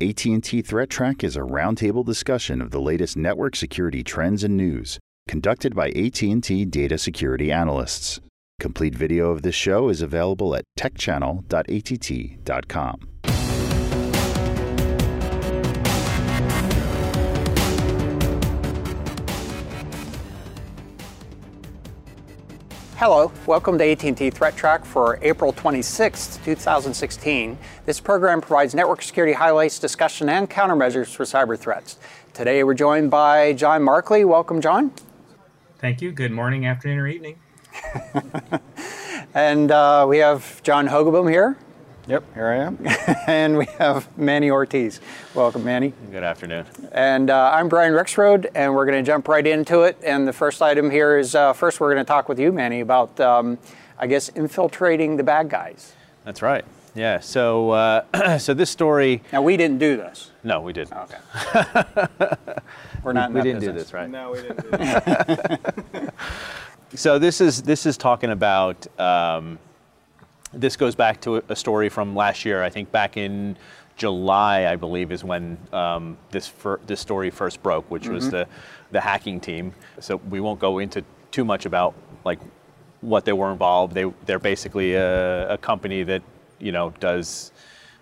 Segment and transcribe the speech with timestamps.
[0.00, 5.74] AT&T ThreatTraq is a roundtable discussion of the latest network security trends and news, conducted
[5.74, 8.20] by AT&T data security analysts.
[8.60, 13.08] Complete video of this show is available at techchannel.att.com.
[22.98, 27.56] Hello, welcome to AT&T ThreatTraq for April 26, 2016.
[27.86, 31.96] This program provides network security highlights, discussion, and countermeasures for cyber threats.
[32.32, 34.24] Today we're joined by John Markley.
[34.24, 34.90] Welcome, John.
[35.78, 36.10] Thank you.
[36.10, 37.38] Good morning, afternoon, or evening.
[39.32, 41.56] and uh, we have John Hogaboom here.
[42.08, 42.78] Yep, here I am.
[43.26, 44.98] and we have Manny Ortiz.
[45.34, 45.92] Welcome, Manny.
[46.10, 46.64] Good afternoon.
[46.92, 49.98] And uh, I'm Brian Rexroad, and we're going to jump right into it.
[50.02, 52.80] And the first item here is uh, first, we're going to talk with you, Manny,
[52.80, 53.58] about, um,
[53.98, 55.92] I guess, infiltrating the bad guys.
[56.24, 56.64] That's right.
[56.94, 57.20] Yeah.
[57.20, 59.22] So, uh, so this story.
[59.30, 60.30] Now, we didn't do this.
[60.42, 60.94] No, we didn't.
[60.94, 61.18] Okay.
[63.02, 63.34] we're not.
[63.34, 63.64] we didn't business.
[63.64, 64.08] do this, right?
[64.08, 64.62] No, we didn't.
[64.62, 64.70] Do
[66.90, 67.02] this.
[67.02, 68.86] so this is this is talking about.
[68.98, 69.58] Um,
[70.52, 72.62] this goes back to a story from last year.
[72.62, 73.56] I think back in
[73.96, 76.52] July, I believe, is when um, this
[76.86, 78.14] this story first broke, which mm-hmm.
[78.14, 78.46] was the
[78.90, 79.74] the hacking team.
[80.00, 82.38] So we won't go into too much about like
[83.00, 83.94] what they were involved.
[83.94, 86.22] They they're basically a, a company that
[86.58, 87.52] you know does.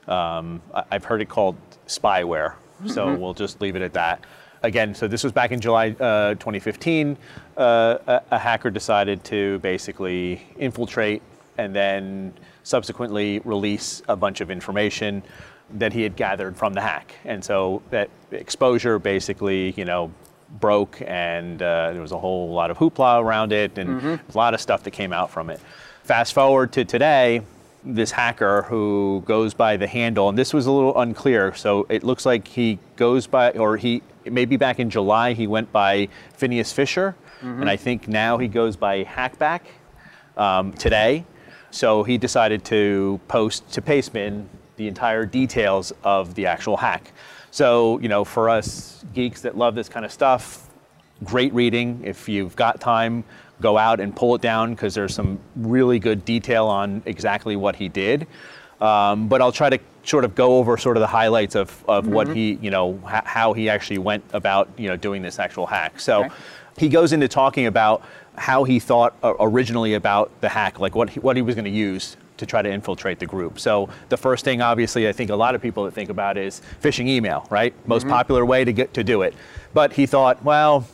[0.06, 1.56] Um, I've heard it called
[1.88, 2.54] spyware.
[2.86, 3.20] So mm-hmm.
[3.20, 4.24] we'll just leave it at that.
[4.62, 7.16] Again, so this was back in July uh, 2015.
[7.56, 11.22] Uh, a, a hacker decided to basically infiltrate
[11.58, 15.22] and then subsequently release a bunch of information
[15.70, 17.14] that he had gathered from the hack.
[17.24, 20.12] And so that exposure basically, you know,
[20.60, 24.30] broke and uh, there was a whole lot of hoopla around it and mm-hmm.
[24.30, 25.60] a lot of stuff that came out from it.
[26.04, 27.42] Fast forward to today,
[27.84, 32.02] this hacker who goes by the handle, and this was a little unclear, so it
[32.02, 36.72] looks like he goes by, or he, maybe back in July, he went by Phineas
[36.72, 37.60] Fisher, mm-hmm.
[37.60, 39.62] and I think now he goes by Hackback
[40.36, 41.24] um, today.
[41.76, 47.12] So he decided to post to Pastebin the entire details of the actual hack.
[47.50, 50.70] So, you know, for us geeks that love this kind of stuff,
[51.22, 52.00] great reading.
[52.02, 53.24] If you've got time,
[53.60, 57.76] go out and pull it down because there's some really good detail on exactly what
[57.76, 58.26] he did.
[58.80, 62.04] Um, but I'll try to sort of go over sort of the highlights of, of
[62.04, 62.14] mm-hmm.
[62.14, 65.66] what he, you know, h- how he actually went about, you know, doing this actual
[65.66, 66.00] hack.
[66.00, 66.34] So okay.
[66.78, 68.02] he goes into talking about
[68.36, 71.64] how he thought uh, originally about the hack, like what he, what he was going
[71.64, 73.58] to use to try to infiltrate the group.
[73.58, 76.60] So the first thing, obviously, I think a lot of people that think about is
[76.82, 77.74] phishing email, right?
[77.86, 78.12] Most mm-hmm.
[78.12, 79.34] popular way to get to do it.
[79.72, 80.86] But he thought, well,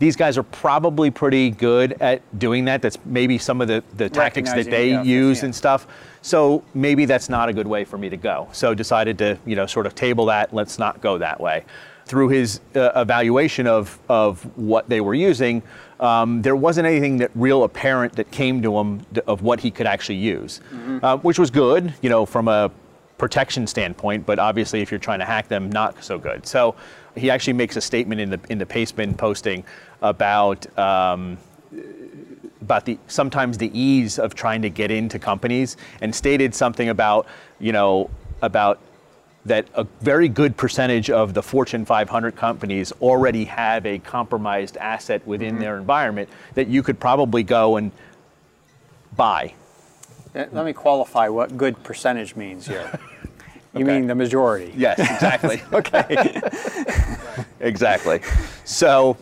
[0.00, 2.82] these guys are probably pretty good at doing that.
[2.82, 5.46] That's maybe some of the, the tactics that they yeah, use yeah.
[5.46, 5.86] and stuff.
[6.22, 8.48] So maybe that's not a good way for me to go.
[8.52, 10.54] So decided to, you know, sort of table that.
[10.54, 11.64] Let's not go that way.
[12.10, 15.62] Through his uh, evaluation of, of what they were using,
[16.00, 19.86] um, there wasn't anything that real apparent that came to him of what he could
[19.86, 21.04] actually use, mm-hmm.
[21.04, 22.68] uh, which was good, you know, from a
[23.16, 24.26] protection standpoint.
[24.26, 26.48] But obviously, if you're trying to hack them, not so good.
[26.48, 26.74] So
[27.14, 29.62] he actually makes a statement in the in the Pastebin posting
[30.02, 30.66] about.
[30.76, 31.38] Um,
[32.60, 37.26] about the sometimes the ease of trying to get into companies and stated something about
[37.58, 38.10] you know
[38.42, 38.78] about
[39.46, 45.26] that a very good percentage of the Fortune 500 companies already have a compromised asset
[45.26, 45.62] within mm-hmm.
[45.62, 47.90] their environment that you could probably go and
[49.16, 49.54] buy.
[50.34, 52.98] Let me qualify what good percentage means here.
[53.72, 53.98] You okay.
[53.98, 54.72] mean the majority?
[54.76, 55.62] Yes, exactly.
[55.72, 56.40] okay.
[57.60, 58.20] exactly.
[58.64, 59.16] So,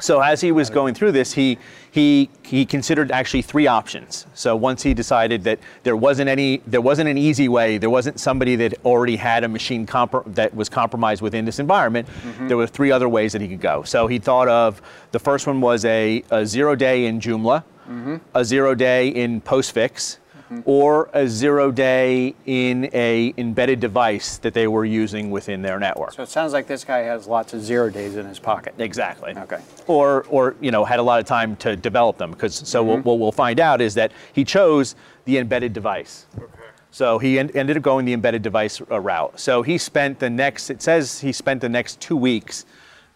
[0.00, 1.58] so as he was going through this, he
[1.92, 4.26] he he considered actually three options.
[4.32, 8.18] So once he decided that there wasn't any there wasn't an easy way, there wasn't
[8.18, 12.48] somebody that already had a machine that was compromised within this environment, mm-hmm.
[12.48, 13.82] there were three other ways that he could go.
[13.82, 14.80] So he thought of
[15.10, 18.16] the first one was a, a zero day in Joomla, mm-hmm.
[18.34, 20.16] a zero day in Postfix.
[20.64, 26.12] Or a zero day in a embedded device that they were using within their network.
[26.12, 28.74] So it sounds like this guy has lots of zero days in his pocket.
[28.78, 29.34] Exactly.
[29.36, 29.60] Okay.
[29.86, 33.02] Or, or you know, had a lot of time to develop them because so mm-hmm.
[33.02, 34.94] what we'll find out is that he chose
[35.24, 36.26] the embedded device.
[36.36, 36.46] Okay.
[36.92, 39.40] So he en- ended up going the embedded device uh, route.
[39.40, 40.68] So he spent the next.
[40.70, 42.66] It says he spent the next two weeks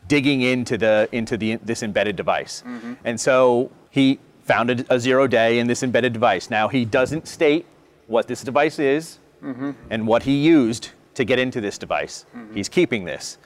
[0.08, 2.94] digging into the into the this embedded device, mm-hmm.
[3.04, 6.50] and so he found a, zero day in this embedded device.
[6.50, 7.66] Now, he doesn't state
[8.06, 9.72] what this device is mm-hmm.
[9.90, 12.26] and what he used to get into this device.
[12.34, 12.54] Mm-hmm.
[12.54, 13.38] He's keeping this.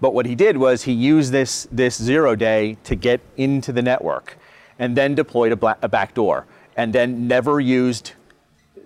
[0.00, 3.82] But what he did was he used this, this zero day to get into the
[3.82, 4.38] network
[4.78, 8.12] and then deployed a, a backdoor and then never used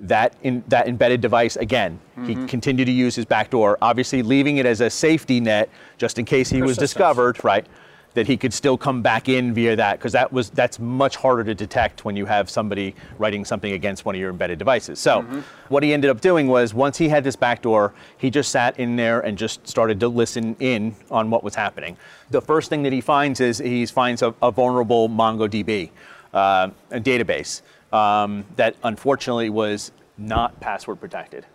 [0.00, 2.00] that in, that embedded device again.
[2.26, 5.69] He continued to use his backdoor, obviously leaving it as a safety net
[5.99, 7.66] just in case he was discovered, right?
[8.14, 11.43] That he could still come back in via that because that was that's much harder
[11.44, 15.00] to detect when you have somebody writing something against one of your embedded devices.
[15.00, 15.22] So
[15.69, 18.94] what he ended up doing was once he had this backdoor, he just sat in
[18.94, 21.96] there and just started to listen in on what was happening.
[22.31, 25.90] The first thing that he finds is he finds a, a vulnerable MongoDB
[26.32, 27.62] uh, a database
[27.93, 31.46] um, that unfortunately was not password protected.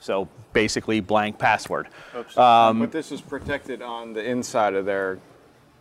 [0.00, 1.88] So basically, blank password.
[2.80, 5.18] but this is protected on the inside of their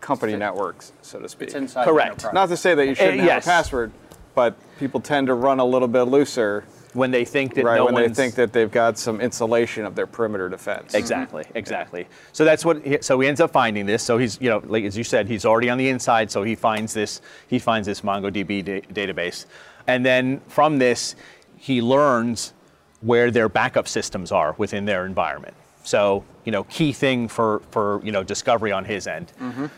[0.01, 1.47] company networks, so to speak.
[1.47, 2.21] It's inside Correct.
[2.23, 2.31] the.
[2.31, 3.45] Not to say that you shouldn't Uh, have yes.
[3.45, 3.91] a password,
[4.35, 6.63] but people tend to run a little bit looser,
[6.93, 7.75] When they think that right?
[7.77, 10.93] no when they one's think that they've got some insulation of their perimeter defense.
[10.95, 12.07] Exactly, exactly.
[12.31, 12.83] So that's what.
[12.83, 14.01] He, so he ends up finding this.
[14.01, 16.31] So he's, you know, like as you said, he's already on the inside.
[16.31, 17.21] So he finds this.
[17.47, 19.45] He finds this MongoDB da- database,
[19.87, 21.15] and then from this,
[21.57, 22.53] he learns
[23.01, 25.53] where their backup systems are within their environment.
[25.83, 29.31] So you know, key thing for for you know discovery on his end.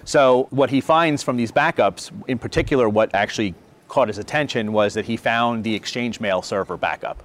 [0.03, 3.55] So what he finds from these backups, in particular, what actually
[3.87, 7.23] caught his attention was that he found the Exchange Mail server backup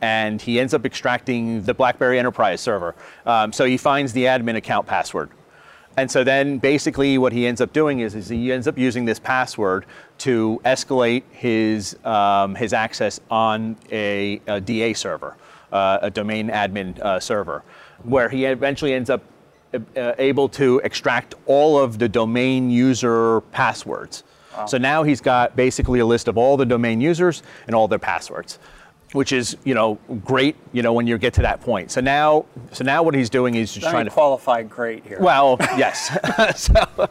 [0.00, 2.94] and he ends up extracting the BlackBerry Enterprise server.
[3.26, 5.30] Um, so he finds the admin account password.
[5.96, 9.04] And so then basically what he ends up doing is, is he ends up using
[9.04, 9.84] this password
[10.18, 15.36] to escalate his, um, his access on a, a DA server,
[15.72, 17.64] uh, a domain admin uh, server,
[18.04, 19.22] where he eventually ends up
[19.74, 24.24] uh, able to extract all of the domain user passwords.
[24.66, 28.00] So now he's got basically a list of all the domain users and all their
[28.00, 28.58] passwords
[29.12, 32.44] which is you know great you know when you get to that point so now
[32.72, 35.18] so now what he's doing is just trying to qualify great here.
[35.20, 36.10] well yes
[36.56, 37.08] so,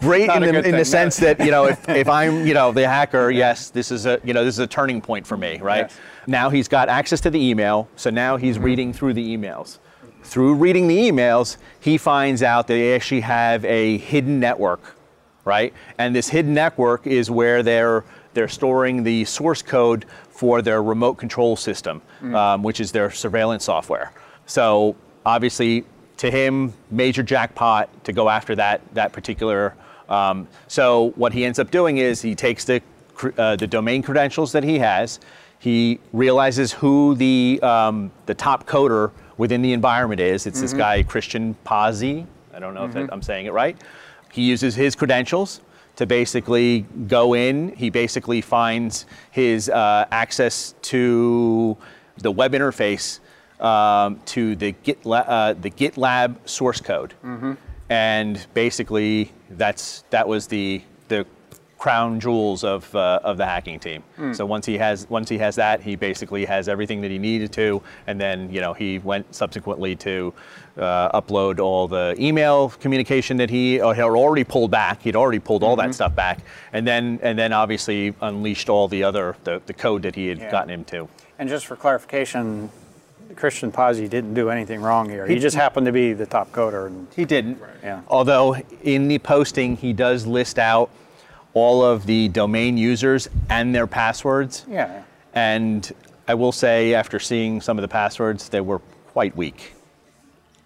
[0.00, 2.86] great in the, in the sense that you know if, if i'm you know the
[2.86, 5.84] hacker yes this is a you know this is a turning point for me right
[5.90, 5.98] Yes.
[6.26, 9.78] Now he's got access to the email so now he's reading through the emails.
[10.22, 14.96] Through reading the emails he finds out they actually have a hidden network
[15.44, 15.74] right?
[15.98, 21.14] And this hidden network is where they're they're storing the source code for their remote
[21.14, 22.00] control system
[22.34, 24.12] um, which is their surveillance software.
[24.46, 24.96] So
[25.26, 25.84] obviously
[26.16, 29.74] to him major jackpot to go after that that particular
[30.08, 32.82] um, so what he ends up doing is he takes the
[33.38, 35.20] uh, the domain credentials that he has
[35.64, 40.46] he realizes who the um, the top coder within the environment is.
[40.46, 42.26] It's this guy Christian Pozzi.
[42.52, 43.74] I don't know if that, I'm saying it right.
[44.30, 45.62] He uses his credentials
[45.96, 47.74] to basically go in.
[47.76, 51.78] He basically finds his uh, access to
[52.18, 53.20] the web interface
[53.58, 57.14] um, to the GitLab, uh, the GitLab source code,
[57.88, 60.82] and basically that's that was the
[61.84, 64.02] crown jewels of, uh, of the hacking team.
[64.32, 67.52] So once he has once he has that, he basically has everything that he needed
[67.52, 70.32] to, and then you know he went subsequently to
[70.78, 75.02] uh, upload all the email communication that he uh, had already pulled back.
[75.02, 76.38] He'd already pulled all that stuff back,
[76.72, 80.38] and then and then obviously unleashed all the other the, the code that he had
[80.38, 80.50] Yeah.
[80.50, 81.06] gotten him to.
[81.38, 82.70] And just for clarification,
[83.36, 85.26] Christian Pozzi didn't do anything wrong here.
[85.26, 86.86] He just happened to be the top coder.
[86.86, 87.58] And, He didn't.
[87.82, 88.00] Yeah.
[88.08, 90.88] Although in the posting he does list out
[91.54, 94.64] all of the domain users and their passwords.
[94.68, 95.02] yeah.
[95.34, 95.90] And
[96.28, 98.78] I will say, after seeing some of the passwords, they were
[99.12, 99.74] quite weak.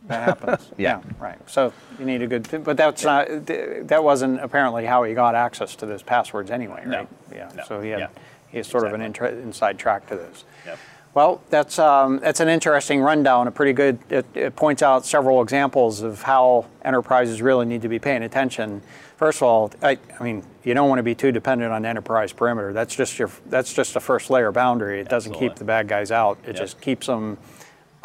[0.07, 0.71] That happens.
[0.79, 1.01] Yeah.
[1.19, 1.39] Right.
[1.51, 5.75] So you need a good, but that's not, that wasn't apparently how he got access
[5.77, 7.07] to those passwords anyway, No.
[7.33, 7.51] Yeah.
[7.55, 7.65] No.
[7.67, 8.09] So he had, Yeah.
[8.51, 10.45] he has sort of an intra- inside track to those.
[10.67, 10.79] Yep.
[11.15, 13.49] Well, that's um, that's an interesting rundown.
[13.49, 13.99] A pretty good.
[14.11, 18.83] It, it points out several examples of how enterprises really need to be paying attention.
[19.19, 21.89] First of all, I, I mean, you don't want to be too dependent on the
[21.89, 22.73] enterprise perimeter.
[22.73, 23.29] That's just your.
[23.47, 25.01] That's just a first layer boundary.
[25.01, 26.39] It doesn't keep the bad guys out.
[26.45, 26.57] It Yep.
[26.57, 27.37] just keeps them.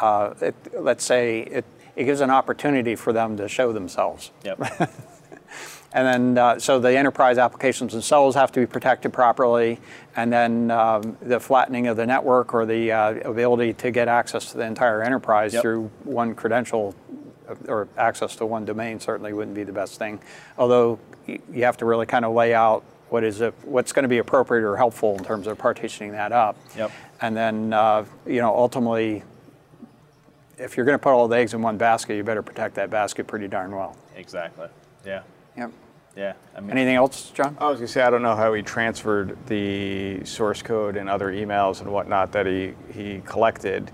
[0.00, 1.64] Uh, it, let's say it.
[1.94, 4.32] It gives an opportunity for them to show themselves.
[4.44, 4.90] Yep.
[5.96, 9.78] And then, uh, so the enterprise applications themselves have to be protected properly.
[10.16, 14.50] And then um, the flattening of the network or the uh, ability to get access
[14.50, 15.62] to the entire enterprise Yep.
[15.62, 16.96] through one credential
[17.68, 20.20] or access to one domain certainly wouldn't be the best thing.
[20.58, 24.08] Although you have to really kind of lay out what is it, what's going to
[24.08, 26.56] be appropriate or helpful in terms of partitioning that up.
[26.76, 26.90] Yep.
[27.20, 29.22] And then, uh, you know, ultimately,
[30.58, 32.90] if you're going to put all the eggs in one basket, you better protect that
[32.90, 33.96] basket pretty darn well.
[34.16, 34.68] exactly.
[35.04, 35.22] Yeah.
[35.56, 35.72] Yep.
[36.16, 36.32] Yeah.
[36.56, 37.56] I mean, Anything else, John?
[37.60, 41.32] I was gonna say I don't know how he transferred the source code and other
[41.32, 43.90] emails and whatnot that he he collected,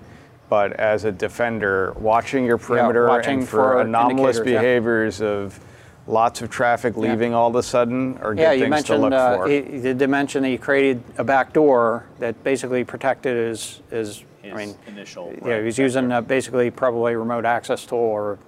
[0.50, 4.60] but as a defender, watching your perimeter watching and for for anomalous indicators, yeah.
[4.60, 5.58] behaviors of
[6.06, 9.00] lots of traffic leaving all of a sudden are good Yeah, things you to mentioned,
[9.02, 9.48] look uh, for.
[9.48, 14.24] he, he did mention that he created a back door that basically protected his, his,
[14.42, 15.32] I mean, initial.
[15.46, 18.38] yeah, he was using uh, basically probably remote access tool or,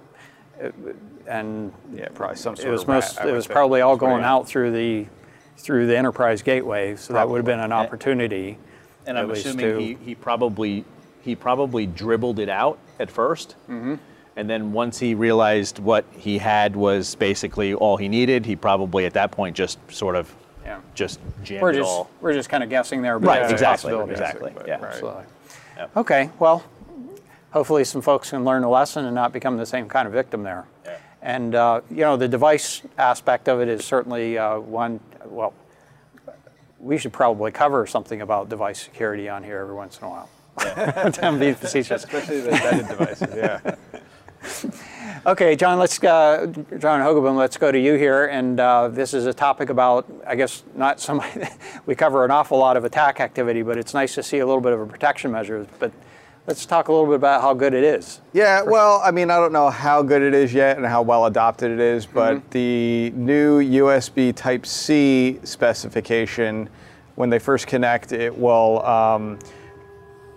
[0.61, 0.71] uh,
[1.25, 4.19] and yeah, probably some sort it was of most, I it was probably all going
[4.23, 5.05] he- out through the,
[5.55, 8.57] through the enterprise gateway, so that would have been an opportunity.
[9.05, 10.83] And at I'm least assuming to- he, he probably
[11.23, 13.95] he probably dribbled it out at 1st Mm-hmm.
[14.35, 19.05] and then once he realized what he had was basically all he needed, he probably
[19.05, 20.33] at that point just sort of
[20.65, 20.79] Yeah.
[20.95, 22.09] just jammed We're it just, all.
[22.21, 23.19] we're just kind of guessing there.
[23.19, 24.11] but Right, it's a exactly, possibility.
[24.11, 24.73] exactly, but- yeah.
[24.75, 24.83] right.
[24.93, 25.23] Absolutely.
[25.77, 25.97] Yep.
[25.97, 26.63] Okay, well,
[27.51, 30.43] hopefully some folks can learn a lesson and not become the same kind of victim
[30.43, 30.65] there.
[30.85, 30.97] Yeah.
[31.21, 35.53] And, uh, you know, the device aspect of it is certainly uh, one, well,
[36.79, 40.29] we should probably cover something about device security on here every once in a while.
[40.57, 42.03] I'm being facetious.
[42.03, 43.75] Especially the embedded devices, yeah.
[45.25, 46.47] Okay, John, let's, uh,
[46.79, 48.25] John Hogeboom, let's go to you here.
[48.25, 51.37] And uh, this is a topic about, I guess, not so much,
[51.85, 54.59] we cover an awful lot of attack activity, but it's nice to see a little
[54.59, 55.65] bit of a protection measure.
[55.79, 55.93] But
[56.45, 58.19] let's talk a little bit about how good it is.
[58.33, 61.25] Yeah, well, I mean, I don't know how good it is yet and how well
[61.25, 62.49] adopted it is, but Mm-hmm.
[62.49, 66.67] the new USB Type C specification,
[67.15, 69.39] when they first connect, it will um,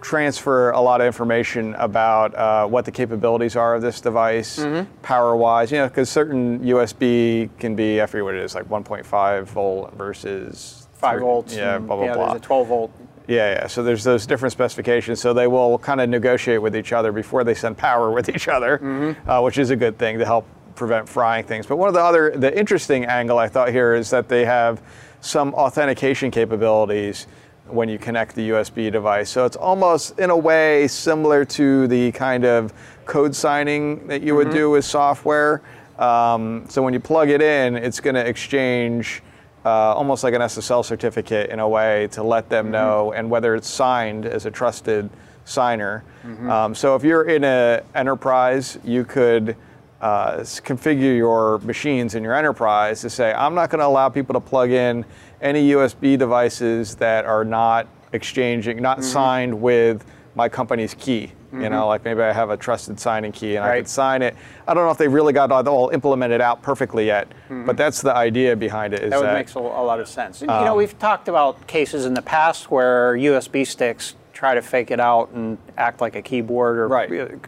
[0.01, 4.91] transfer a lot of information about uh, what the capabilities are of this device, Mm-hmm.
[5.03, 5.73] power-wise.
[5.73, 9.93] You know, because certain USB can be, I forget what it is, like 1.5 volt
[9.95, 11.55] versus Five volts.
[11.55, 12.27] Yeah, blah blah yeah, blah.
[12.31, 12.91] There's a 12 volt.
[13.29, 13.67] Yeah, yeah.
[13.67, 15.21] So there's those different specifications.
[15.21, 18.49] So they will kind of negotiate with each other before they send power with each
[18.49, 19.29] other, Mm-hmm.
[19.29, 21.67] uh, which is a good thing to help prevent frying things.
[21.67, 24.81] But one of the other, the interesting angle I thought here is that they have
[25.21, 27.27] some authentication capabilities
[27.69, 29.31] when you connect the USB device.
[29.31, 32.73] So it's almost, in a way, similar to the kind of
[33.05, 35.63] code signing that you would do with software.
[35.99, 39.23] Um, so when you plug it in, it's going to exchange
[39.65, 43.55] uh, almost like an SSL certificate in a way to let them know, and whether
[43.57, 45.11] it's signed as a trusted
[45.45, 46.05] signer.
[46.51, 49.57] Um, so if you're in an enterprise, you could
[50.01, 54.35] uh, configure your machines in your enterprise to say, I'm not going to allow people
[54.35, 55.05] to plug in
[55.41, 59.07] any USB devices that are not exchanging, not mm-hmm.
[59.07, 61.33] signed with my company's key.
[61.53, 61.89] You know, mm-hmm.
[61.89, 64.37] like maybe I have a trusted signing key and I could sign it.
[64.69, 67.77] I don't know if they really got all implemented out perfectly yet, but mm-hmm.
[67.77, 69.03] that's the idea behind it.
[69.03, 70.43] Is That that, would make a, a lot of sense.
[70.43, 74.61] you know, um, we've talked about cases in the past where USB sticks try to
[74.61, 77.11] fake it out and act like a keyboard, or Right.
[77.11, 77.39] Uh,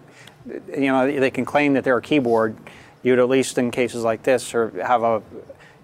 [0.68, 2.56] you know, they can claim that they're a keyboard.
[3.02, 5.22] You'd at least in cases like this, or have a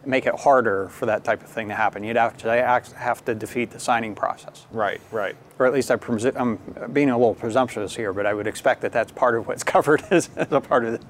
[0.07, 2.05] make it harder for that type of thing to happen.
[2.05, 5.37] You'd have to have to defeat the signing process, right, right.
[5.59, 5.99] or at least I
[6.37, 6.59] I'm
[6.93, 10.03] being a little presumptuous here, but I would expect that that's part of what's covered
[10.11, 11.03] as, as a part of it.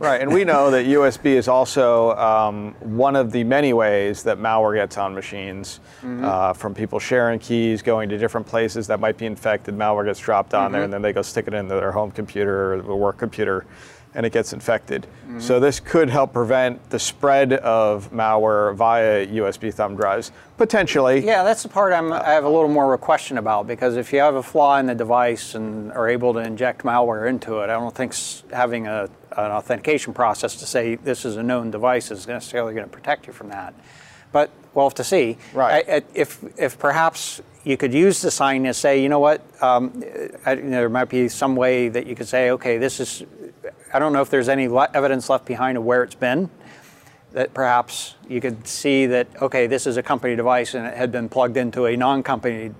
[0.00, 4.38] Right, and we know that USB is also um, one of the many ways that
[4.38, 9.16] malware gets on machines, uh, from people sharing keys, going to different places that might
[9.16, 9.74] be infected.
[9.74, 12.74] Malware gets dropped on there, and then they go stick it into their home computer
[12.74, 13.64] or the work computer,
[14.14, 15.06] and it gets infected.
[15.38, 21.24] So this could help prevent the spread of malware via USB thumb drives, potentially.
[21.24, 23.96] Yeah, that's the part I'm, I have a little more of a question about because
[23.96, 27.60] if you have a flaw in the device and are able to inject malware into
[27.60, 28.14] it, I don't think
[28.52, 32.84] having a, an authentication process to say this is a known device is necessarily going
[32.84, 33.72] to protect you from that.
[34.32, 35.38] But we'll have to see.
[35.54, 35.84] Right.
[35.88, 40.02] I, if, if perhaps you could use the sign to say, you know what, um,
[40.44, 43.24] I, there might be some way that you could say, okay, this is,
[43.92, 46.50] I don't know if there's any le- evidence left behind of where it's been
[47.32, 51.10] that perhaps you could see that okay this is a company device and it had
[51.10, 52.70] been plugged into a non-company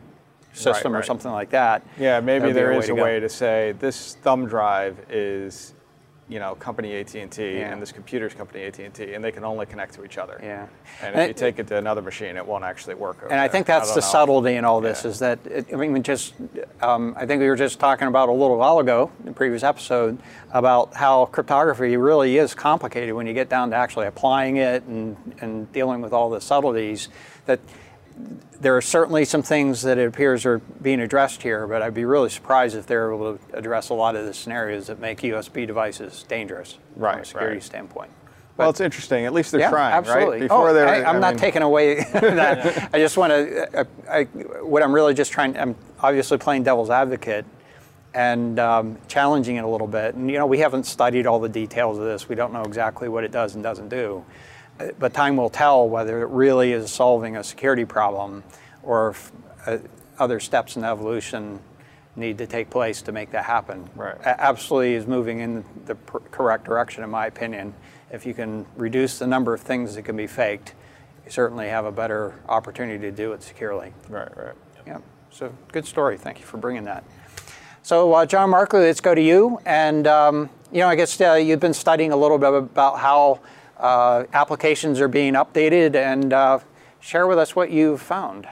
[0.53, 1.07] system or right.
[1.07, 3.03] something like that Yeah, maybe there a is a go.
[3.03, 5.73] way to say this thumb drive is,
[6.33, 7.71] you know, company AT&T, Yeah.
[7.71, 10.41] and this computer's company AT&T, and they can only connect to each other.
[10.43, 10.67] Yeah.
[11.03, 13.19] And And if you take it to another machine, it won't actually work.
[13.23, 14.07] over and I think that's don't the know.
[14.07, 15.11] subtlety in all this Yeah.
[15.11, 16.35] is that it, I mean just
[16.81, 19.63] um, I think we were just talking about a little while ago in the previous
[19.63, 20.19] episode
[20.53, 25.17] about how cryptography really is complicated when you get down to actually applying it and,
[25.41, 27.09] and dealing with all the subtleties
[27.47, 27.61] that
[28.61, 32.05] there are certainly some things that it appears are being addressed here, but I'd be
[32.05, 35.67] really surprised if they're able to address a lot of the scenarios that make USB
[35.67, 37.63] devices dangerous from a security right.
[37.63, 38.11] standpoint.
[38.57, 39.25] Well, it's interesting.
[39.25, 40.41] At least they're yeah, trying, absolutely.
[40.41, 40.43] right?
[40.43, 42.91] Before oh, they're, I, I'm I not mean, taking away that.
[42.93, 43.87] I just want to.
[44.09, 45.57] I, what I'm really just trying.
[45.57, 47.47] I'm obviously playing devil's advocate
[48.15, 50.15] and um, challenging it a little bit.
[50.15, 52.29] And you know, we haven't studied all the details of this.
[52.29, 54.25] We don't know exactly what it does and doesn't do.
[54.99, 58.43] But time will tell whether it really is solving a security problem
[58.83, 59.33] or if
[59.67, 59.79] uh,
[60.19, 61.61] other steps in evolution
[62.17, 63.89] need to take place to make that happen.
[63.95, 64.17] Right.
[64.25, 67.75] Absolutely is moving in the pr- correct direction, in my opinion.
[68.11, 70.75] If you can reduce the number of things that can be faked,
[71.25, 73.93] you certainly have a better opportunity to do it securely.
[74.09, 74.55] Right, right.
[74.87, 74.99] Yeah.
[75.31, 76.19] So good story.
[76.19, 77.05] Thank you for bringing that.
[77.83, 79.59] So uh, John Markley, let's go to you.
[79.65, 83.41] And um, you know, I guess uh, you've been studying a little bit about how
[83.83, 86.59] uh, applications are being updated, and uh,
[87.01, 88.49] share with us what you've found.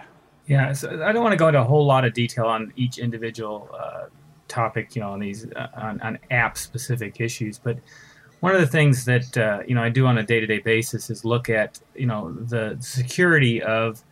[0.47, 2.99] Yeah, so I don't want to go into a whole lot of detail on each
[2.99, 4.07] individual uh,
[4.49, 7.79] topic, you know, on these uh, on, on app specific issues, but
[8.41, 11.25] one of the things that uh, you know I do on a day-to-day basis is
[11.25, 14.03] look at you know the security of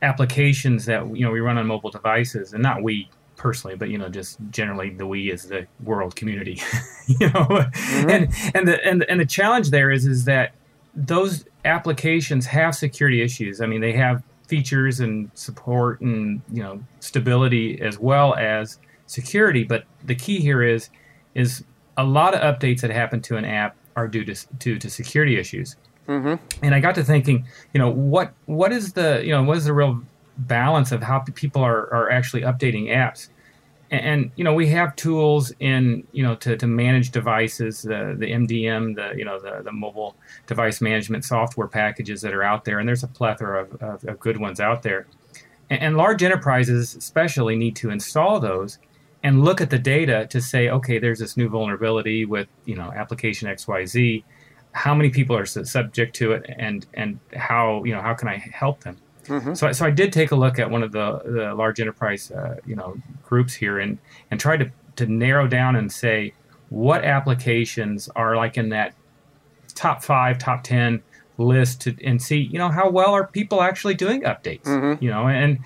[0.00, 3.98] applications that you know we run on mobile devices, and not we personally, but you
[3.98, 6.60] know just generally the we is the world community,
[7.06, 8.10] you know, mm-hmm.
[8.10, 10.54] and and the and and the challenge there is is that
[10.94, 13.60] those applications have security issues.
[13.60, 19.64] I mean, they have features and support and you know stability as well as security,
[19.64, 20.90] but the key here is
[21.34, 21.64] is
[21.96, 25.38] a lot of updates that happen to an app are due to due to security
[25.38, 25.76] issues.
[26.08, 26.64] Mm-hmm.
[26.64, 29.64] And I got to thinking, you know, what what is the you know what is
[29.64, 30.02] the real
[30.38, 33.28] balance of how people are are actually updating apps?
[33.92, 38.16] And, and you know, we have tools in you know to, to manage devices, the
[38.18, 42.64] the MDM, the you know the the mobile device management software packages that are out
[42.64, 45.06] there, and there's a plethora of, of, of good ones out there.
[45.70, 48.78] And, and large enterprises especially need to install those
[49.22, 52.90] and look at the data to say, okay, there's this new vulnerability with you know
[52.92, 54.24] application XYZ.
[54.72, 58.38] How many people are subject to it, and and how you know how can I
[58.38, 58.96] help them?
[59.26, 59.54] Mm-hmm.
[59.54, 62.56] So, so I did take a look at one of the, the large enterprise uh,
[62.66, 63.98] you know groups here and
[64.30, 66.32] and tried to to narrow down and say
[66.68, 68.94] what applications are like in that
[69.74, 71.02] top five, top ten
[71.38, 74.64] list to, and see you know how well are people actually doing updates.
[74.64, 75.02] Mm-hmm.
[75.02, 75.58] You know and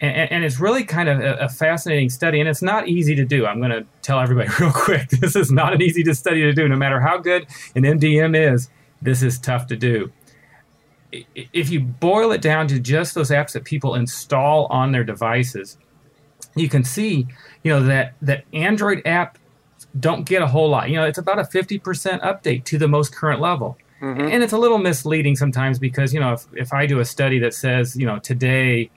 [0.00, 3.24] and, and, it's really kind of a, a, fascinating study, and it's not easy to
[3.26, 3.44] do.
[3.44, 6.52] I'm going to tell everybody real quick: this is not an easy to study to
[6.52, 6.68] do.
[6.68, 8.70] No matter how good an MDM is,
[9.02, 10.10] this is tough to do.
[11.12, 15.76] If you boil it down to just those apps that people install on their devices,
[16.54, 17.26] you can see,
[17.64, 19.38] you know, that that Android app
[19.98, 20.88] don't get a whole lot.
[20.88, 21.80] You know, it's about a 50%
[22.20, 23.76] update to the most current level.
[24.00, 24.28] Mm-hmm.
[24.28, 27.38] And it's a little misleading sometimes because, you know, if, if I do a study
[27.40, 28.90] that says, you know, today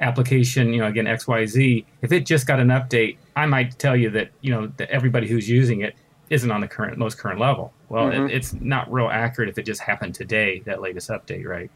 [0.00, 4.10] application, you know, again, XYZ, if it just got an update, I might tell you
[4.10, 5.94] that, you know, that everybody who's using it
[6.30, 7.72] isn't on the current, most current level.
[7.88, 8.26] Well, mm-hmm.
[8.26, 11.70] it, it's not real accurate if it just happened today, that latest update, right?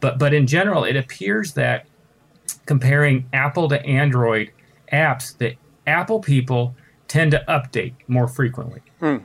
[0.00, 1.86] But, but in general, it appears that
[2.66, 4.50] comparing Apple to Android
[4.92, 5.54] apps, that
[5.86, 6.74] Apple people
[7.08, 8.82] tend to update more frequently.
[9.00, 9.22] Mm.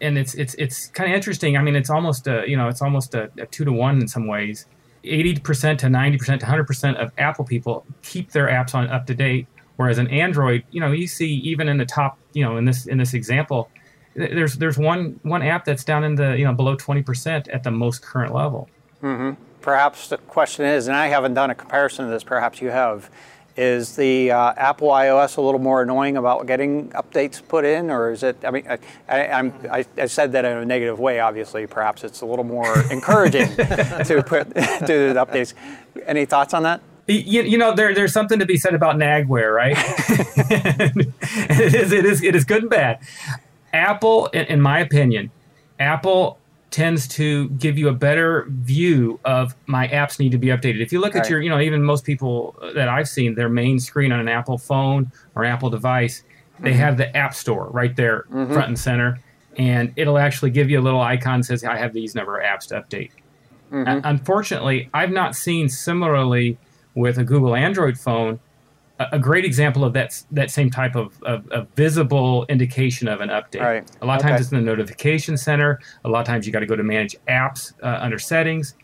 [0.00, 1.56] And it's it's it's kind of interesting.
[1.56, 4.08] I mean, it's almost a you know it's almost a, a two to one in
[4.08, 4.66] some ways
[5.04, 9.46] 80% to 90% to 100% of Apple people keep their apps on up to date.
[9.76, 12.86] Whereas an Android, you know, you see even in the top, you know, in this
[12.86, 13.70] in this example,
[14.14, 17.70] there's there's one one app that's down in the you know below 20% at the
[17.70, 18.68] most current level.
[19.02, 19.40] Mm-hmm.
[19.60, 22.24] Perhaps the question is, and I haven't done a comparison of this.
[22.24, 23.10] Perhaps you have.
[23.54, 28.10] Is the uh, Apple iOS a little more annoying about getting updates put in, or
[28.10, 28.42] is it?
[28.46, 28.78] I mean, I,
[29.10, 31.20] I, I, I said that in a negative way.
[31.20, 35.52] Obviously, perhaps it's a little more encouraging to put do the updates.
[36.06, 36.80] Any thoughts on that?
[37.08, 39.76] You, you, know, there, there's something to be said about nagware, right?
[40.50, 43.00] it is it is it is good and bad.
[43.72, 45.30] Apple, in, in my opinion,
[45.80, 46.38] Apple
[46.70, 50.80] tends to give you a better view of my apps need to be updated.
[50.80, 51.22] If you look right.
[51.22, 54.28] at your, you know, even most people that I've seen, their main screen on an
[54.28, 56.24] Apple phone or Apple device,
[56.60, 56.78] they mm-hmm.
[56.78, 58.52] have the App Store right there, mm-hmm.
[58.52, 59.18] front and center,
[59.56, 62.44] and it'll actually give you a little icon that says, "I have these number of
[62.44, 63.10] apps to update."
[63.70, 63.88] Mm-hmm.
[63.88, 66.58] Uh, unfortunately, I've not seen similarly
[66.94, 68.40] with a Google Android phone
[69.10, 73.30] a great example of that that same type of, of, of visible indication of an
[73.30, 73.60] update.
[73.60, 73.90] Right.
[74.00, 75.80] A lot of times it's in the notification center.
[76.04, 78.74] A lot of times you got to go to manage apps uh, under settings,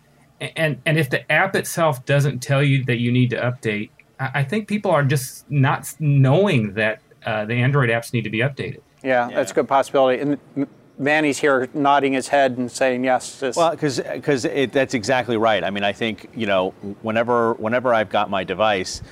[0.40, 4.30] and and if the app itself doesn't tell you that you need to update, I,
[4.34, 8.38] I think people are just not knowing that uh, the Android apps need to be
[8.38, 8.80] updated.
[9.02, 10.20] Yeah, yeah, that's a good possibility.
[10.20, 10.66] And
[10.98, 13.42] Manny's here nodding his head and saying yes.
[13.56, 15.62] Well, because because that's exactly right.
[15.62, 16.70] I mean, I think you know
[17.02, 19.02] whenever whenever I've got my device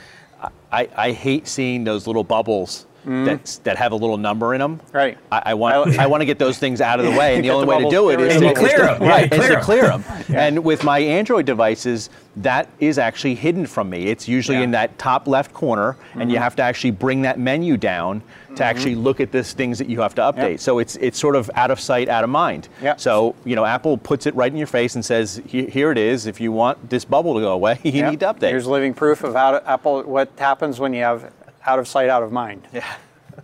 [0.72, 3.24] I, I hate seeing those little bubbles mm.
[3.24, 4.80] that that have a little number in them.
[4.92, 5.16] Right.
[5.30, 7.50] I, I want I want to get those things out of the way, and the
[7.50, 9.02] only the way to do it is to, clear them.
[9.02, 10.04] Right, is to clear them.
[10.28, 14.08] And with my Android devices, that is actually hidden from me.
[14.08, 14.64] It's usually yeah.
[14.64, 16.20] in that top left corner, mm-hmm.
[16.20, 16.42] and you mm-hmm.
[16.42, 18.62] have to actually bring that menu down to mm-hmm.
[18.62, 20.52] actually look at this things that you have to update.
[20.52, 20.60] Yep.
[20.60, 22.68] So it's it's sort of out of sight, out of mind.
[22.82, 23.00] Yep.
[23.00, 26.26] So you know, Apple puts it right in your face and says, "Here it is.
[26.26, 28.10] If you want this bubble to go away, you yep.
[28.10, 31.32] need to update." Here's living proof of how to, Apple what happens when you have
[31.66, 32.66] out of sight, out of mind.
[32.72, 32.84] Yeah.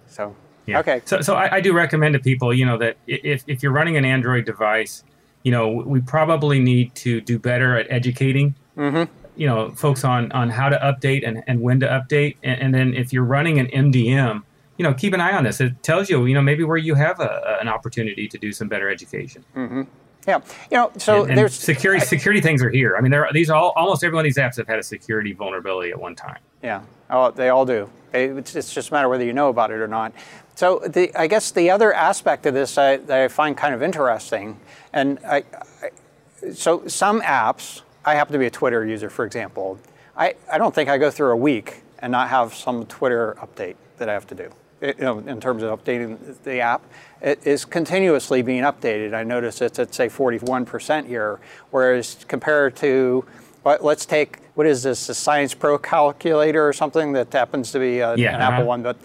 [0.07, 0.81] So, Yeah.
[0.81, 1.03] okay.
[1.05, 3.97] So, so I, I do recommend to people, you know, that if, if you're running
[3.97, 5.05] an Android device,
[5.43, 9.13] you know, we probably need to do better at educating, mm-hmm.
[9.37, 12.37] you know, folks on, on how to update and, and when to update.
[12.43, 14.43] And, and then if you're running an MDM,
[14.79, 15.61] you know, keep an eye on this.
[15.61, 18.69] It tells you, you know, maybe where you have a, an opportunity to do some
[18.69, 19.45] better education.
[19.55, 19.83] Mm-hmm.
[20.27, 20.41] Yeah.
[20.71, 22.97] You know, so and, and there's security security things are here.
[22.97, 24.79] I mean, there are, these are all almost every one of these apps have had
[24.79, 26.39] a security vulnerability at one time.
[26.63, 27.91] Yeah, oh, they all do.
[28.13, 30.13] They, it's, it's just a matter whether you know about it or not.
[30.55, 33.83] So the, I guess the other aspect of this I, that I find kind of
[33.83, 34.61] interesting,
[34.93, 35.45] and I,
[35.83, 39.79] I, so some apps, I happen to be a Twitter user, for example.
[40.17, 43.77] I, I don't think I go through a week and not have some Twitter update
[43.97, 44.51] that I have to do.
[44.83, 46.83] You know, in terms of updating the app,
[47.21, 49.15] it is continuously being updated.
[49.15, 51.39] I notice it's at say 41% here,
[51.71, 53.25] whereas compared to
[53.65, 58.01] let's take what is this, a Science Pro calculator or something that happens to be
[58.01, 58.67] a, Yeah, an Apple uh-huh.
[58.67, 58.83] one.
[58.83, 58.97] But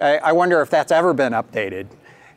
[0.00, 1.88] I, I wonder if that's ever been updated.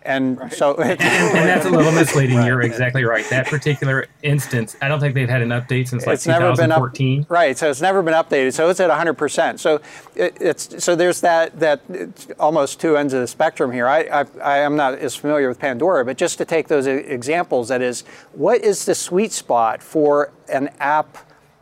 [0.03, 2.41] And so, and that's a little misleading.
[2.43, 3.23] You're exactly right.
[3.29, 6.71] That particular instance, I don't think they've had an update since like it's never been
[6.71, 7.27] up, 2014.
[7.29, 7.57] right?
[7.57, 8.53] So it's never been updated.
[8.53, 9.59] So it's at 100 percent.
[9.59, 9.81] So
[10.15, 13.87] it, it's so there's that that it's almost two ends of the spectrum here.
[13.87, 16.91] I, I I am not as familiar with Pandora, but just to take those e-
[16.91, 18.01] examples, that is,
[18.33, 21.17] what is the sweet spot for an app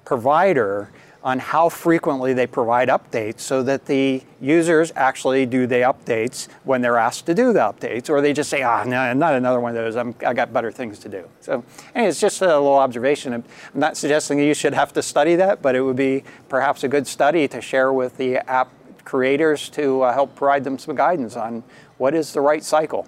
[0.05, 0.89] provider
[1.23, 6.81] on how frequently they provide updates so that the users actually do the updates when
[6.81, 9.75] they're asked to do the updates, or they just say, ah, no, not another one
[9.75, 9.95] of those.
[9.97, 11.27] I'm, I got better things to do.
[11.41, 13.33] So, and it's just a little observation.
[13.33, 16.87] I'm not suggesting you should have to study that, but it would be perhaps a
[16.87, 18.69] good study to share with the app
[19.03, 21.63] creators to uh, help provide them some guidance on
[21.97, 23.07] what is the right cycle.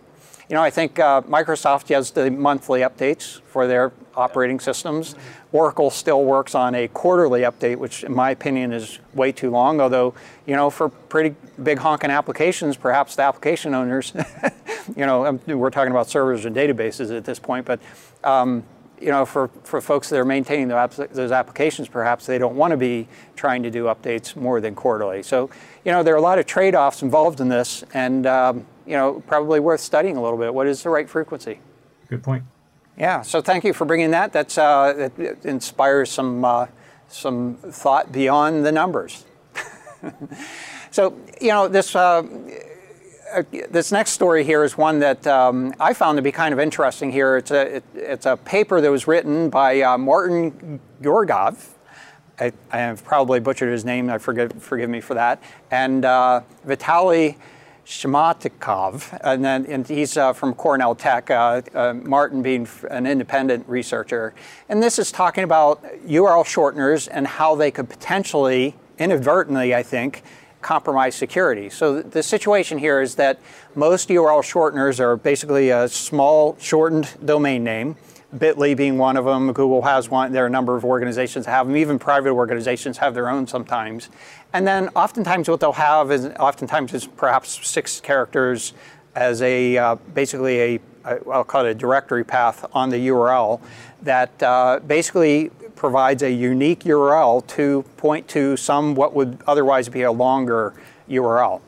[0.52, 5.16] You know, I think uh, Microsoft has the monthly updates for their operating systems.
[5.54, 9.80] Oracle still works on a quarterly update, which, in my opinion, is way too long.
[9.80, 10.14] Although,
[10.46, 14.12] you know, for pretty big honking applications, perhaps the application owners,
[14.98, 17.80] you know, um, we're talking about servers and databases at this point, but
[18.26, 18.66] um,
[19.02, 22.78] you know, for, for folks that are maintaining those, applications, perhaps they don't want to
[22.78, 25.24] be trying to do updates more than quarterly.
[25.24, 25.50] So,
[25.84, 29.24] you know, there are a lot of trade-offs involved in this, and um, you know,
[29.28, 30.54] probably worth studying a little bit.
[30.54, 31.60] What is the right frequency?
[32.08, 32.44] Good point.
[32.98, 33.22] Yeah.
[33.22, 34.34] So thank you for bringing that.
[34.34, 36.68] That's uh, it inspires some uh,
[37.08, 39.26] some thought beyond the numbers.
[40.92, 41.96] so you know this.
[41.96, 42.24] Uh,
[43.34, 46.60] uh, this next story here is one that um, I found to be kind of
[46.60, 47.38] interesting here.
[47.38, 51.68] It's a, it, it's a paper that was written by uh, Martin Georgov.
[52.40, 54.10] I, I have probably butchered his name.
[54.10, 55.42] I forgive, forgive me for that.
[55.70, 57.38] And uh, Vitaly
[57.86, 61.30] Shmatikov, and then and he's uh, from Cornell Tech.
[61.30, 61.62] Uh,
[61.94, 64.34] Martin being an independent researcher,
[64.70, 70.24] and this is talking about URL shorteners and how they could potentially, inadvertently, I think,
[70.62, 71.70] compromise security.
[71.70, 73.40] So th- the situation here is that
[73.76, 77.96] most URL shorteners are basically a small shortened domain name.
[78.36, 80.32] Bitly being one of them, Google has one.
[80.32, 81.76] There are a number of organizations that have them.
[81.76, 84.10] Even private organizations have their own sometimes.
[84.54, 88.74] And then oftentimes what they'll have is oftentimes is perhaps six characters
[89.16, 93.60] as a uh, basically a I'll call it a directory path on the URL
[94.04, 100.04] that uh, basically provides a unique URL to point to some what would otherwise be
[100.04, 100.76] a longer
[101.10, 101.60] URL.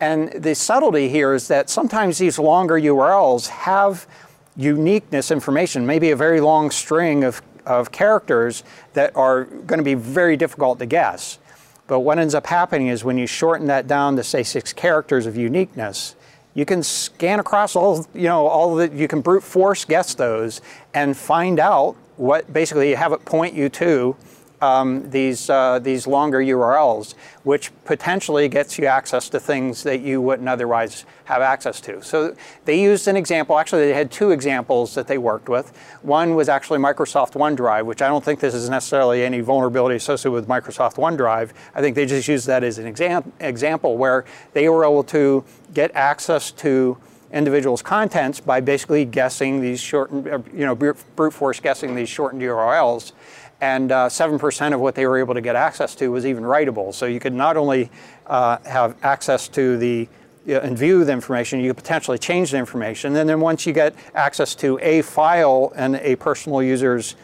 [0.00, 4.06] And the subtlety here is that sometimes these longer URLs have
[4.54, 9.94] uniqueness information, maybe a very long string of, of characters that are going to be
[9.94, 11.38] very difficult to guess.
[11.86, 15.24] But what ends up happening is when you shorten that down to say six characters
[15.24, 16.16] of uniqueness,
[16.52, 20.60] you can scan across all, you know, all that you can brute force guess those
[20.92, 24.16] and find out what basically you have it point you to
[24.64, 30.20] um, these, uh, these longer URLs, which potentially gets you access to things that you
[30.20, 32.02] wouldn't otherwise have access to.
[32.02, 35.76] So they used an example, actually, they had two examples that they worked with.
[36.02, 40.32] One was actually Microsoft OneDrive, which I don't think this is necessarily any vulnerability associated
[40.32, 41.50] with Microsoft OneDrive.
[41.74, 45.44] I think they just used that as an exam- example where they were able to
[45.72, 46.96] get access to
[47.34, 52.40] individuals' contents by basically guessing these shortened, uh, you know, brute force guessing these shortened
[52.40, 53.12] URLs
[53.60, 56.92] and uh, 7% of what they were able to get access to was even writable.
[56.92, 57.90] So you could not only
[58.26, 60.08] uh, have access to the
[60.46, 63.16] uh, and view the information, you could potentially change the information.
[63.16, 67.16] And then once you get access to a file and a personal user's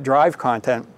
[0.00, 0.88] drive content,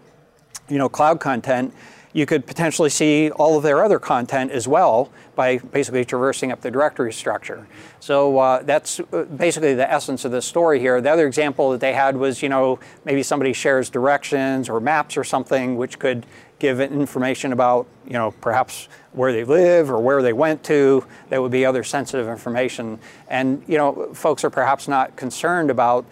[0.69, 1.75] you know, cloud content,
[2.15, 6.61] you could potentially see all of their other content as well by basically traversing up
[6.61, 7.67] the directory structure.
[7.99, 9.01] So uh, that's
[9.37, 11.01] basically the essence of the story here.
[11.01, 15.17] The other example that they had was, you know, maybe somebody shares directions or maps
[15.17, 16.25] or something, which could
[16.61, 21.05] give information about, you know, perhaps where they live or where they went to.
[21.31, 23.01] That would be other sensitive information.
[23.29, 26.05] And, you know, folks are perhaps not concerned about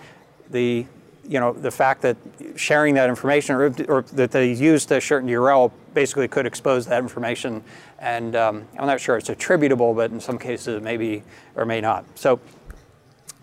[0.51, 0.85] the,
[1.29, 2.17] you know, the fact that
[2.57, 7.03] sharing that information or, or that they use the shortened URL basically could expose that
[7.03, 7.63] information.
[7.99, 11.23] And um, I'm not sure it's attributable, but in some cases it may be
[11.55, 12.05] or may not.
[12.17, 12.41] So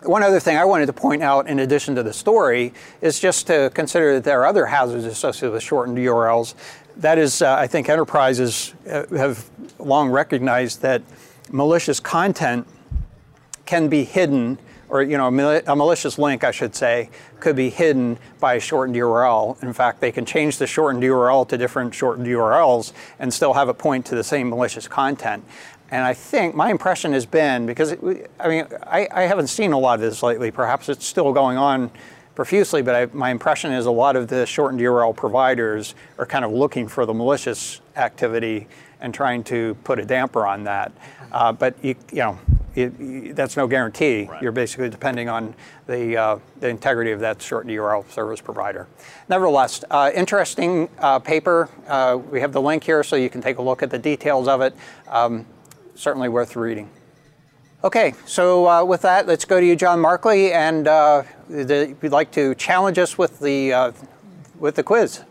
[0.03, 3.47] one other thing I wanted to point out in addition to the story is just
[3.47, 6.55] to consider that there are other hazards associated with shortened URLs.
[6.97, 11.01] That is, uh, I think enterprises have long recognized that
[11.51, 12.67] malicious content
[13.65, 14.57] can be hidden,
[14.89, 18.97] or you know, a malicious link, I should say, could be hidden by a shortened
[18.97, 19.62] URL.
[19.62, 23.69] In fact, they can change the shortened URL to different shortened URLs and still have
[23.69, 25.43] it point to the same malicious content.
[25.91, 29.71] And I think my impression has been because it, I mean I, I, haven't seen
[29.71, 30.52] a lot of this lately.
[30.52, 31.89] Perhaps it's still going on
[32.36, 36.45] profusely, but I, my impression is a lot of the shortened URL providers are kind
[36.45, 38.67] of looking for the malicious activity
[39.01, 40.91] and trying to put a damper on that.
[41.31, 42.39] Uh, but you, you know,
[42.75, 44.27] it, that's no guarantee.
[44.29, 44.41] Right.
[44.41, 45.53] You're basically depending on
[45.88, 48.88] the, uh, the integrity of that shortened URL service provider.
[49.27, 51.69] Nevertheless, uh, interesting uh, paper.
[51.88, 54.47] Uh, we have the link here so you can take a look at the details
[54.47, 54.75] of it.
[55.07, 55.45] Um,
[55.95, 56.89] certainly worth reading.
[57.81, 62.12] Okay, so uh, with that, let's go to you, John Markley, and uh, the, you'd
[62.12, 63.91] like to challenge us with the uh,
[64.59, 65.21] with the quiz.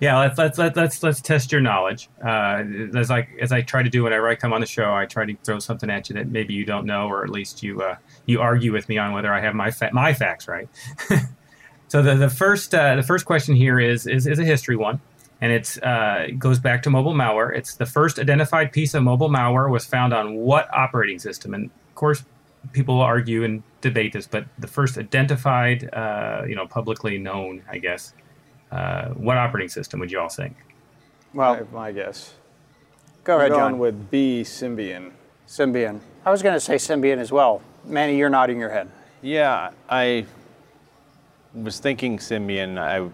[0.00, 2.08] Yeah, let's let's let's let's, let's test your knowledge.
[2.24, 2.64] Uh,
[2.96, 5.24] as I as I try to do whenever I come on the show, I try
[5.26, 7.96] to throw something at you that maybe you don't know, or at least you uh,
[8.26, 10.68] you argue with me on whether I have my fa- my facts right.
[11.88, 15.00] so the the first uh, the first question here is is is a history one
[15.40, 17.54] and it's uh, it goes back to mobile malware.
[17.54, 21.52] It's the first identified piece of mobile malware was found on what operating system?
[21.52, 22.24] And of course,
[22.72, 27.78] people argue and debate this, but the first identified, uh, you know, publicly known, I
[27.78, 28.14] guess.
[28.70, 30.56] Uh, what operating system would you all think?
[31.32, 32.34] Well, my guess.
[33.24, 33.78] Go ahead, John.
[33.78, 35.12] with B, Symbian.
[35.48, 36.00] Symbian.
[36.24, 37.62] I was going to say Symbian as well.
[37.84, 38.90] Manny, you're nodding your head.
[39.22, 40.26] Yeah, I
[41.54, 42.78] was thinking Symbian.
[42.78, 43.08] I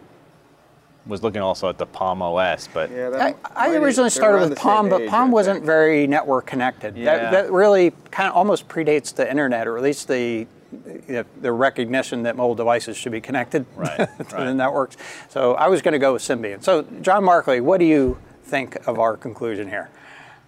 [1.07, 4.59] was looking also at the Palm OS, but yeah, that, I, I originally started with
[4.59, 6.97] Palm, but age, Palm wasn't very network connected.
[6.97, 7.05] Yeah.
[7.05, 12.23] That, that really kind of almost predates the internet, or at least the the recognition
[12.23, 14.45] that mobile devices should be connected right, to right.
[14.45, 14.97] the networks.
[15.29, 16.63] So I was going to go with Symbian.
[16.63, 19.91] So John Markley, what do you think of our conclusion here?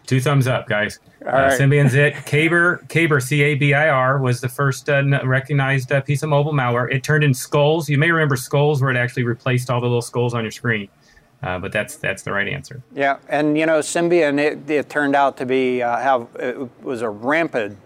[0.07, 0.99] Two thumbs up, guys.
[1.25, 1.61] Uh, right.
[1.61, 2.15] Symbian's it.
[2.15, 6.93] Cabir, Cabir, C-A-B-I-R, was the first uh, recognized uh, piece of mobile malware.
[6.93, 7.89] It turned in skulls.
[7.89, 10.89] You may remember skulls, where it actually replaced all the little skulls on your screen.
[11.43, 12.83] Uh, but that's that's the right answer.
[12.95, 17.03] Yeah, and you know, Symbian, it, it turned out to be uh, have it was
[17.03, 17.79] a rampant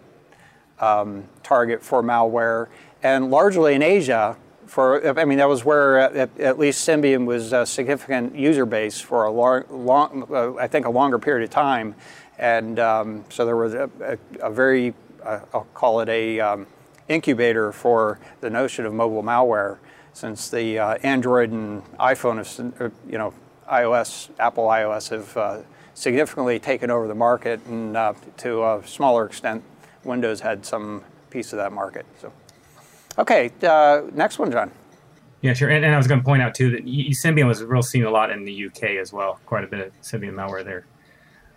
[0.81, 2.69] um, target for malware,
[3.03, 4.37] and largely in Asia.
[4.67, 9.01] For I mean, that was where at, at least Symbian was a significant user base
[9.01, 11.95] for a long, long uh, I think, a longer period of time.
[12.39, 14.93] And um, so there was a, a, a very,
[15.25, 16.67] uh, I'll call it a um,
[17.09, 19.79] incubator for the notion of mobile malware
[20.13, 23.33] since the uh, Android and iPhone have, uh, you know,
[23.71, 25.59] iOS, Apple iOS have uh,
[25.95, 29.63] significantly taken over the market and uh, to a smaller extent,
[30.07, 32.07] Windows had some piece of that market.
[32.21, 32.33] So,
[33.19, 34.71] okay, uh, next one, John.
[35.43, 35.69] Yeah, sure.
[35.69, 38.11] And, and I was going to point out too that Symbian was real seen a
[38.11, 39.39] lot in the UK as well.
[39.47, 40.87] Quite a bit of Symbian malware there.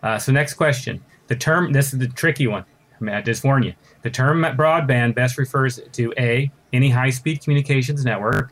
[0.04, 1.04] Uh, so next question.
[1.28, 2.66] The term, this is the tricky one.
[3.00, 3.74] I, mean, I just warn you.
[4.02, 8.52] The term broadband best refers to A, any high speed communications network,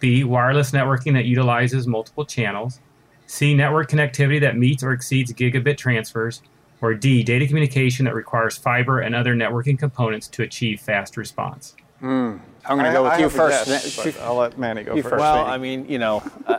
[0.00, 2.80] B, wireless networking that utilizes multiple channels,
[3.26, 6.42] C, network connectivity that meets or exceeds gigabit transfers,
[6.80, 11.74] or D, data communication that requires fiber and other networking components to achieve fast response.
[12.02, 12.40] Mm.
[12.64, 13.66] I'm going to go with I you first.
[13.66, 15.16] Guess, I'll let Manny go first.
[15.16, 16.58] Well, I mean, you know, uh,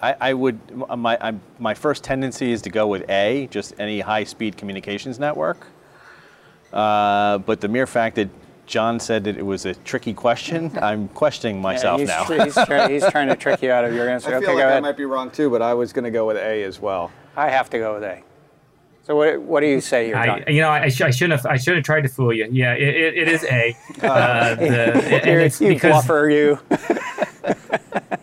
[0.00, 0.58] I, I would
[0.96, 5.66] my I, my first tendency is to go with A, just any high-speed communications network.
[6.72, 8.28] Uh, but the mere fact that
[8.66, 12.44] John said that it was a tricky question, I'm questioning myself yeah, he's, now.
[12.44, 14.34] he's, try, he's, trying to trick you out of your answer.
[14.34, 16.26] I feel okay, like I might be wrong too, but I was going to go
[16.26, 17.10] with A as well.
[17.36, 18.22] I have to go with A.
[19.06, 21.46] So what, what do you say here, I, you know, I, sh- I, shouldn't have
[21.46, 22.48] I should have tried to fool you.
[22.50, 23.76] Yeah, it, it, it is A.
[24.02, 24.64] Uh, the,
[25.24, 26.58] and it's you because, fluffer, you.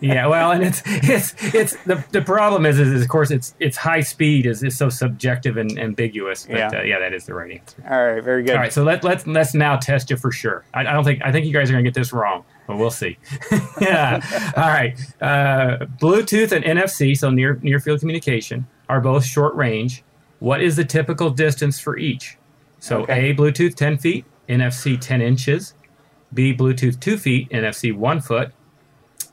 [0.00, 3.54] yeah, well, and it's it's it's the, the problem is, is, is of course it's
[3.60, 6.46] it's high speed is, is so subjective and ambiguous.
[6.46, 7.82] But, yeah, uh, yeah, that is the right answer.
[7.90, 8.54] All right, very good.
[8.54, 10.64] All right, so let let's let's now test you for sure.
[10.74, 12.90] I, I don't think I think you guys are gonna get this wrong, but we'll
[12.90, 13.18] see.
[13.80, 14.52] yeah.
[14.56, 14.98] All right.
[15.20, 20.04] Uh, Bluetooth and NFC, so near near field communication, are both short range.
[20.44, 22.36] What is the typical distance for each?
[22.78, 23.30] So okay.
[23.30, 25.72] A Bluetooth 10 feet, NFC 10 inches.
[26.34, 28.52] B Bluetooth 2 feet, NFC 1 foot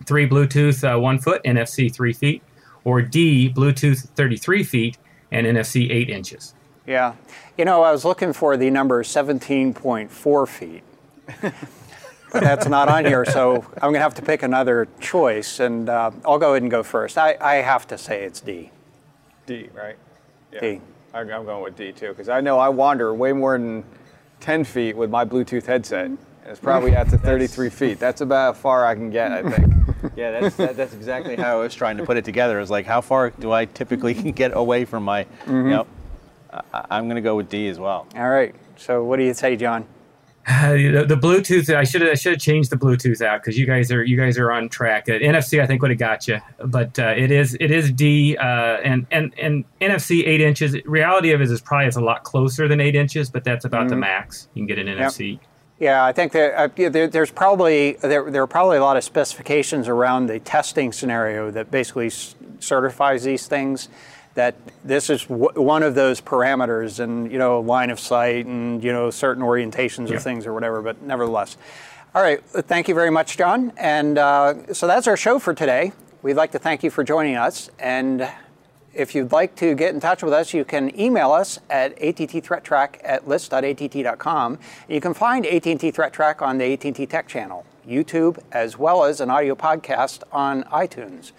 [0.05, 2.41] three Bluetooth uh, one foot, NFC three feet,
[2.85, 4.97] or D, Bluetooth 33 feet
[5.31, 6.53] and NFC 8 inches.
[6.87, 7.15] Yeah.
[7.57, 10.83] You know, I was looking for the number 17.4 feet.
[11.41, 11.53] but
[12.41, 16.11] that's not on here, so I'm going to have to pick another choice, and uh,
[16.25, 17.17] I'll go ahead and go first.
[17.17, 18.71] I, I have to say it's D.
[19.45, 19.97] D, right?
[20.51, 20.59] Yeah.
[20.59, 20.81] D.
[21.13, 23.83] I'm I'm going with D too, because I know I wander way more than
[24.39, 26.05] 10 feet with my Bluetooth headset.
[26.05, 27.99] And It's probably at the 33 feet.
[27.99, 29.73] That's about how far I can get, I think.
[30.15, 32.59] Yeah, that's that, that's exactly how I was trying to put it together.
[32.59, 35.23] Is like, how far do I typically get away from my?
[35.23, 35.53] Mm-hmm.
[35.53, 35.87] You know,
[36.51, 38.07] I, I'm going to go with D as well.
[38.15, 38.55] All right.
[38.77, 39.85] So, what do you say, John?
[40.71, 43.65] The, the Bluetooth, I should have I should have changed the Bluetooth out because you
[43.65, 45.07] guys are you guys are on track.
[45.07, 48.37] Uh, NFC, I think would have got you, but uh, it is it is D
[48.37, 50.75] uh, and and and NFC eight inches.
[50.85, 53.89] Reality of it is probably it's a lot closer than eight inches, but that's about
[53.89, 55.39] the max you can get an NFC.
[55.79, 58.97] Yeah, I think that uh, yeah, there, there's probably there, there are probably a lot
[58.97, 63.89] of specifications around the testing scenario that basically s- certifies these things.
[64.35, 68.81] That this is w- one of those parameters, and you know, line of sight, and
[68.83, 70.15] you know, certain orientations Yeah.
[70.17, 70.81] of things or whatever.
[70.81, 71.57] But nevertheless,
[72.15, 72.41] all right.
[72.43, 73.73] Thank you very much, John.
[73.77, 75.91] And uh, so that's our show for today.
[76.21, 78.29] We'd like to thank you for joining us, and
[78.93, 82.97] if you'd like to get in touch with us, you can email us at attthreattraq
[83.03, 84.59] at list.att.com.
[84.89, 89.29] You can find AT&T ThreatTraq on the AT&T Tech channel, YouTube, as well as an
[89.29, 91.31] audio podcast on iTunes.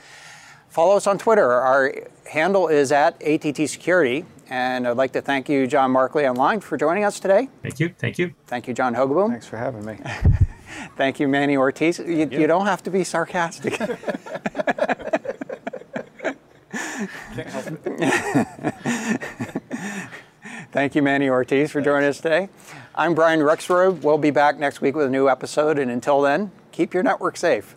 [0.72, 1.52] Follow us on Twitter.
[1.52, 1.92] Our
[2.30, 4.24] handle is at ATT Security.
[4.48, 7.50] And I'd like to thank you, John Markley Online, for joining us today.
[7.60, 8.32] Thank you, thank you.
[8.46, 9.28] Thank you, John Hogeboom.
[9.28, 9.98] Thanks for having me.
[10.96, 11.98] Thank you, Manny Ortiz.
[11.98, 13.74] You, you don't have to be sarcastic.
[20.72, 22.48] Thank you, Manny Ortiz, for joining us today.
[22.94, 24.00] I'm Brian Rexroad.
[24.00, 27.36] We'll be back next week with a new episode, and until then, keep your network
[27.36, 27.76] safe.